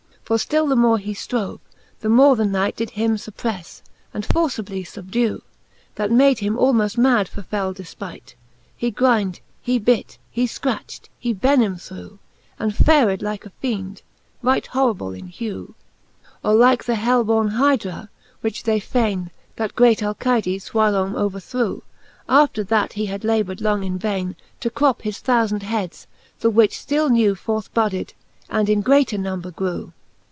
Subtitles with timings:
[0.23, 1.59] For ftill the more he ftrove,
[1.99, 3.81] the more the Kiiight Did him fupprefTe,
[4.13, 5.41] and forcibly fubdew;
[5.95, 8.35] That made him almoft mad for fell defpight.
[8.77, 12.17] He grind, he bit, he fcratcht, he venim threw.
[12.57, 14.03] And fared like a feend,
[14.41, 15.75] right horrible in hew.
[15.75, 16.37] XXXII.
[16.45, 18.07] Or like the hell borne Hydra,
[18.39, 21.81] which they faine The great Alcides whilome overthrew,•
[22.29, 26.07] After that he had labourd long in vaine, To crop his thoufand heads,
[26.39, 28.13] the which ftill new \ Forth budded,
[28.49, 29.91] and in greater number grew.